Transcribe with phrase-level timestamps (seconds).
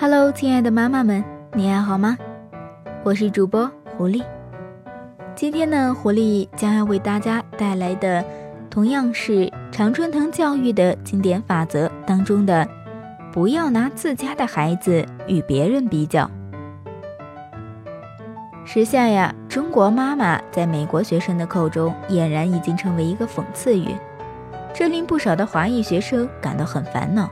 [0.00, 1.24] Hello，亲爱的妈妈们，
[1.54, 2.16] 你还好吗？
[3.02, 4.22] 我是主播狐狸。
[5.34, 8.24] 今天呢，狐狸将要为大家带来的，
[8.70, 12.64] 同样是常春藤教育的经典法则当中的，
[13.32, 16.30] 不要拿自家的孩子与别人比较。
[18.64, 23.96] 时下呀，中国妈妈在美国学生的口中俨然已经成为一个讽刺语，
[24.72, 27.28] 这令不少的华裔学生感到很烦恼。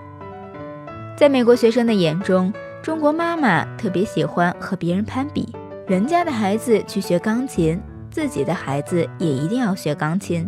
[1.17, 2.53] 在美国学生的眼中，
[2.83, 5.51] 中国妈妈特别喜欢和别人攀比，
[5.87, 7.81] 人家的孩子去学钢琴，
[8.11, 10.45] 自己的孩子也一定要学钢琴；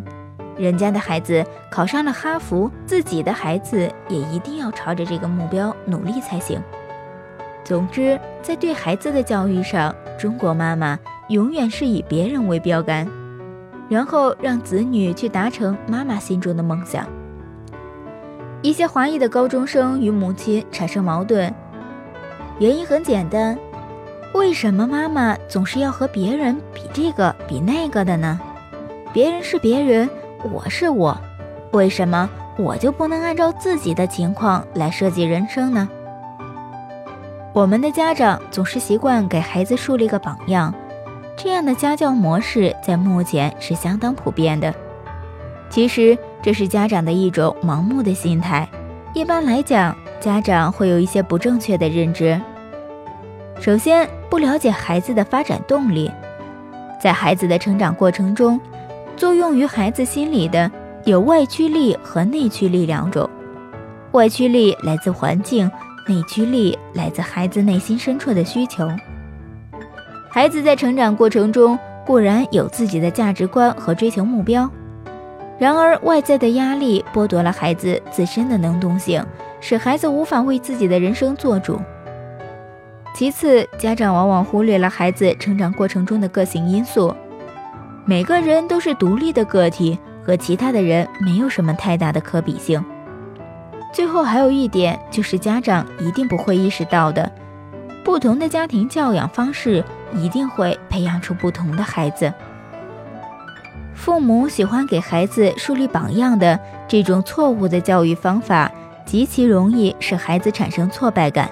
[0.59, 6.61] 人家的孩子考上了哈佛，自己的孩子也一定要朝着这个目标努力才行。
[7.65, 13.09] 总之，在对孩子的教育上，中国妈妈永远是以别人为标杆，
[13.89, 17.09] 然后让子女去达成妈妈心中的梦想。
[18.69, 21.51] 一些华裔的高中生与母亲产生矛盾，
[22.59, 23.59] 原因很简单：
[24.35, 28.39] 为什么妈妈总是要和别人比这个比那个的呢？
[29.11, 30.07] 别人是别人，
[30.53, 31.19] 我是我，
[31.73, 35.89] 为什么我就不能按照自己的情况来设计人生呢？
[37.55, 40.75] 我们的家长总是习惯给孩子树立个榜样，
[41.39, 44.75] 这样的家教模式在目前是相当普遍的。
[45.71, 48.69] 其实这是家长的一种盲目的心态。
[49.15, 52.41] 一般来讲，家长会有一些不正确的认知。
[53.61, 56.11] 首先，不了解孩子的发展动力，
[57.01, 58.61] 在孩子的成长过程中，
[59.17, 60.71] 作用于孩子心理的
[61.05, 63.29] 有外驱力和内驱力两种。
[64.13, 65.71] 外驱力来自环境。
[66.11, 68.89] 内驱力来自孩子内心深处的需求。
[70.31, 74.67] 孩子在成长过程中固然有自己的价值观和追求目标，
[75.59, 79.25] 然而外在的压力剥夺了孩子自身的能动性，
[79.61, 81.81] 使孩子无法为自己的人生做主。
[83.15, 87.13] 其次，家长往往忽略了孩子成长过程中的个性因素。
[88.05, 92.83] 每个人都是独立的个体，和其他的人没有什么太大的可比性。
[93.93, 97.31] 最后还有一点，就是家长一定不会意识到的，
[98.05, 99.83] 不同的家庭教养方式
[100.15, 102.33] 一定会培养出不同的孩子。
[104.09, 106.59] 父母喜欢给孩子树立榜样的
[106.89, 108.73] 这种错误的教育方法，
[109.05, 111.51] 极其容易使孩子产生挫败感，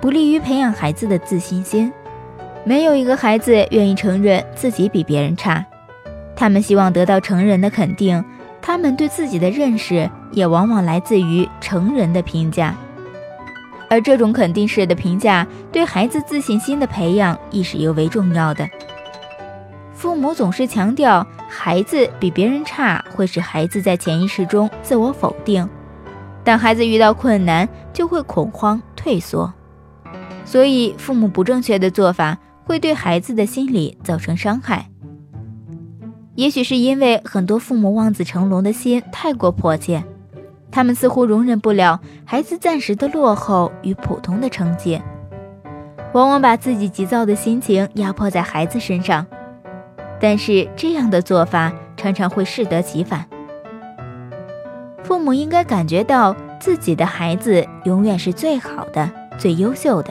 [0.00, 1.92] 不利于培养孩子的自信心。
[2.62, 5.66] 没有一个孩子愿意承认自己比别人差，
[6.36, 8.24] 他们希望得到成人的肯定。
[8.62, 12.72] 他们对自己的认识也往往来自于成人的评价，
[13.90, 18.64] 而这种肯定式的评价对孩子自信心的培养亦是尤为重要的。
[19.92, 25.66] 父母总是强调孩子比别人差会使孩子在潜意识中自我否定，
[26.42, 29.50] 当孩子遇到困难就会恐慌退缩，
[30.44, 34.90] 所以父母不正确的做法会对孩子的心理造成伤害。
[36.34, 40.02] 也许是因为很多父母望子成龙的心太过迫切，
[40.72, 45.00] 他们似乎容忍不了孩子暂时的落后与普通的成绩，
[46.12, 49.24] 往往把自己急躁的心情压迫在孩子身上。
[50.24, 53.26] 但是这样的做法常常会适得其反。
[55.02, 60.10] 父母应该感觉到自己的孩子永远是最好的、最优秀的。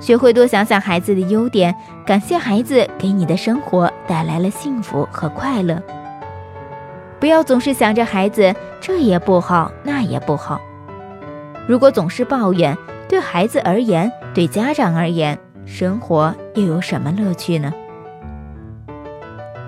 [0.00, 1.72] 学会多想想孩子的优点，
[2.04, 5.80] 感谢孩子给你的生活带来了幸福和快乐。
[7.20, 10.60] 不要总是想着孩子这也不好那也不好。
[11.68, 12.76] 如果总是抱怨，
[13.08, 17.72] 对孩子而言，对家长而言，生活又有什么乐趣呢？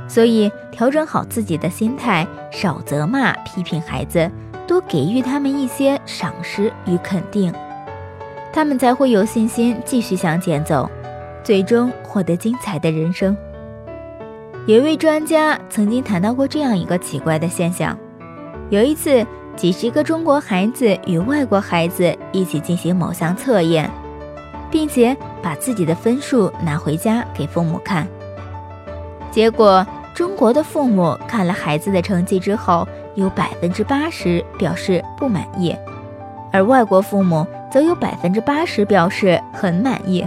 [0.09, 4.31] 所以，调整好自己的心态，少责骂、批评孩子，
[4.67, 7.53] 多给予他们一些赏识与肯定。
[8.53, 10.89] 他们才会有信心继续向前走，
[11.45, 13.37] 最终获得精彩的人生。
[14.67, 17.97] 有一位专家曾经谈到过这样一个奇怪的现象：
[18.71, 23.91] 有一次，几十个中国孩子与外国孩子一起进行某项测验，
[24.71, 28.07] 并且把自己的分数拿回家给父母看。
[29.31, 29.87] 结果，
[30.17, 35.77] 中国的父母看了孩子的成绩之后，有百分之八十表示不满意，
[36.51, 37.47] 而外国父母。
[37.69, 40.27] 则有百分之八十表示很满意，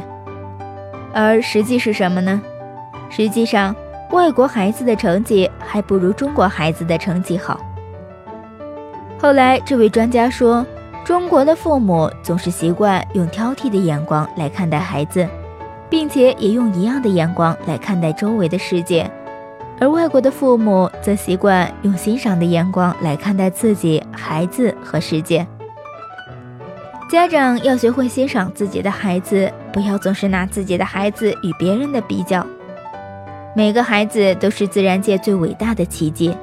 [1.12, 2.40] 而实际是什么呢？
[3.10, 3.76] 实际上，
[4.12, 7.60] 外国孩子的成绩还不如中国孩子的成绩好。
[9.20, 10.64] 后来，这位专家说，
[11.04, 15.28] 中国的父母总是习惯用挑剔的眼光来看待孩子，
[15.90, 19.10] 并且也用一样的眼光来看待周围的世界，
[19.80, 25.46] 而外国的父母则习惯用欣赏的眼光来看待自己、孩子和世界。
[27.10, 32.46] 家长要学会欣赏自己的孩子，不要总是拿自己的孩子与别人的比较。
[33.56, 36.38] 每个孩子都是自然界最伟大的奇迹。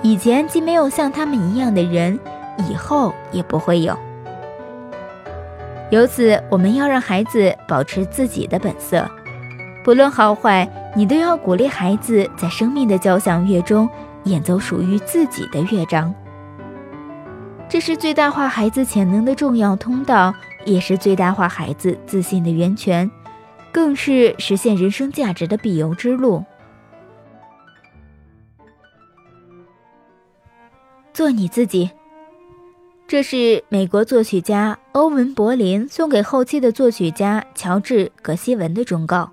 [0.00, 2.18] 以前既没有像他们一样的人，
[2.70, 3.94] 以后也不会有。
[5.90, 9.08] 由此，我们要让孩子保持自己的本色，
[9.88, 13.88] 不论好坏，你都要鼓励孩子在生命的交响乐中
[14.24, 16.14] 演奏属于自己的乐章。
[17.70, 20.34] 这是最大化孩子潜能的重要通道，
[20.66, 23.10] 也是最大化孩子自信的源泉，
[23.72, 26.44] 更是实现人生价值的必由之路。
[31.14, 31.90] 做你自己。
[33.06, 39.32] 这是美国作曲家欧文·柏林送给后期的作曲家乔治·格西文的忠告。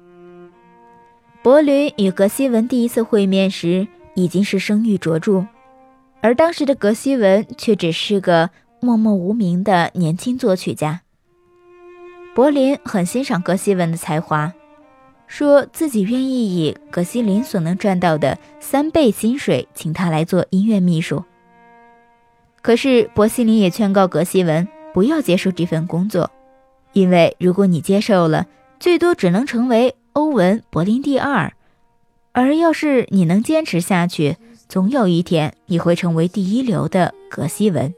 [1.45, 5.45] 柏林与格西文第一次会面时已经是声誉卓著，
[6.19, 8.49] 而当时的格西文却只是个
[8.79, 11.01] 默默无名的年轻作曲家。
[12.33, 14.51] 柏林很欣赏格西文的才华，
[15.27, 21.23] 说自己愿意以格西林所能赚到的三倍薪水请他来做音乐秘书。
[22.63, 26.31] 可是，博西林也劝告格西文不要接受这份工作，
[26.93, 28.47] 因为如果你接受了，
[28.79, 31.51] 最多只能成为欧文·柏林第二；
[32.31, 34.37] 而要是你能坚持下去，
[34.69, 37.93] 总有一天你会成为第一流的格西文。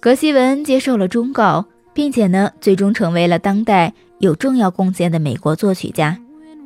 [0.00, 6.18] 格西文接受了忠告，并且呢，最终成为了当代有重要贡献的美国作曲家，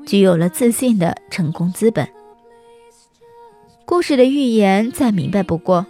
[0.06, 2.08] 具有了自信的成功资本。
[3.84, 5.84] 故事的寓言再明白不过，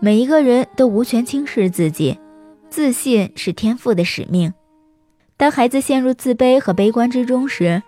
[0.00, 2.18] 每一个人都无权轻视自己，
[2.68, 4.52] 自信是天赋的使命。
[5.38, 7.80] 当孩子陷入自卑和悲观之中时，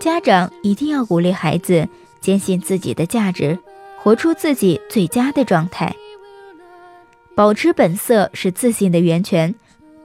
[0.00, 1.88] 家长一定要鼓励孩子
[2.20, 3.56] 坚信自己的价值，
[3.96, 5.94] 活出自己最佳的状态。
[7.36, 9.54] 保持本色是自信的源泉，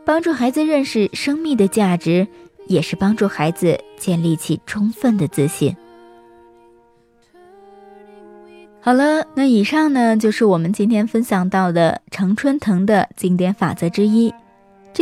[0.05, 2.27] 帮助孩子认识生命的价值，
[2.67, 5.75] 也是帮助孩子建立起充分的自信。
[8.81, 14.31] 好了，那以上呢就是我们今天分享到的常春藤的经典法则之一。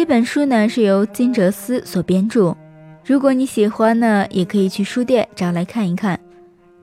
[0.01, 2.57] 这本书呢是由金哲思所编著。
[3.05, 6.19] 如果你喜欢呢，也可以去书店找来看一看。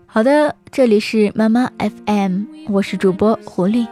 [0.06, 3.88] 好的，这里是妈妈 FM，我是主播狐狸。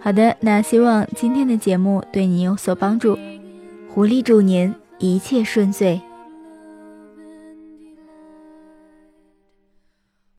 [0.00, 3.18] 好的，那希望今天的节目对你有所帮助。
[3.90, 6.00] 狐狸祝您一切顺遂。